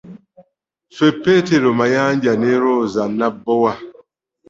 [0.91, 3.73] Ffe Petero Mayanja ne Roza Nabbowa.